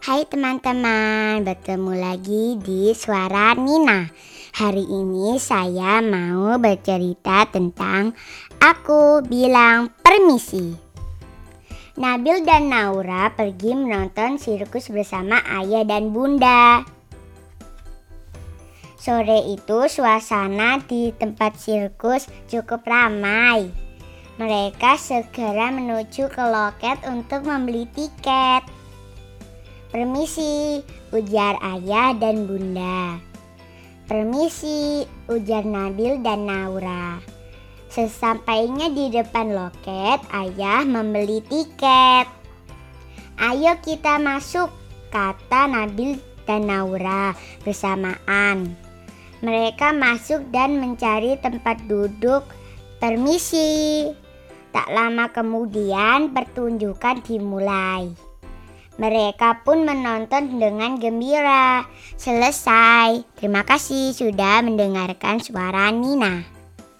Hai 0.00 0.24
teman-teman, 0.24 1.44
bertemu 1.44 1.92
lagi 1.92 2.56
di 2.56 2.96
Suara 2.96 3.52
Nina. 3.52 4.08
Hari 4.56 4.88
ini 4.88 5.36
saya 5.36 6.00
mau 6.00 6.56
bercerita 6.56 7.44
tentang 7.52 8.16
Aku 8.56 9.20
Bilang 9.20 9.92
Permisi. 10.00 10.72
Nabil 12.00 12.40
dan 12.48 12.72
Naura 12.72 13.36
pergi 13.36 13.76
menonton 13.76 14.40
sirkus 14.40 14.88
bersama 14.88 15.44
ayah 15.60 15.84
dan 15.84 16.08
bunda. 16.08 16.88
Sore 18.96 19.44
itu 19.52 19.92
suasana 19.92 20.80
di 20.88 21.12
tempat 21.12 21.60
sirkus 21.60 22.32
cukup 22.48 22.80
ramai. 22.88 23.68
Mereka 24.40 24.96
segera 24.96 25.68
menuju 25.68 26.32
ke 26.32 26.44
loket 26.48 26.96
untuk 27.04 27.44
membeli 27.44 27.84
tiket. 27.92 28.80
Permisi, 29.92 30.80
ujar 31.12 31.60
ayah 31.60 32.16
dan 32.16 32.48
bunda. 32.48 33.20
Permisi, 34.08 35.04
ujar 35.28 35.68
Nabil 35.68 36.16
dan 36.24 36.48
Naura. 36.48 37.20
Sesampainya 37.92 38.88
di 38.88 39.12
depan 39.12 39.52
loket, 39.52 40.24
ayah 40.32 40.80
membeli 40.88 41.44
tiket. 41.44 42.24
Ayo 43.36 43.76
kita 43.84 44.16
masuk, 44.16 44.72
kata 45.12 45.68
Nabil 45.68 46.16
dan 46.48 46.72
Naura 46.72 47.36
bersamaan. 47.60 48.72
Mereka 49.44 49.92
masuk 49.92 50.40
dan 50.48 50.80
mencari 50.80 51.36
tempat 51.36 51.84
duduk. 51.84 52.48
Permisi. 52.96 54.08
Tak 54.72 54.88
lama 54.88 55.28
kemudian 55.28 56.32
pertunjukan 56.32 57.20
dimulai. 57.28 58.31
Mereka 59.02 59.66
pun 59.66 59.82
menonton 59.82 60.62
dengan 60.62 60.94
gembira. 60.94 61.82
Selesai. 62.14 63.26
Terima 63.34 63.66
kasih 63.66 64.14
sudah 64.14 64.62
mendengarkan 64.62 65.42
suara 65.42 65.90
Nina. 65.90 66.61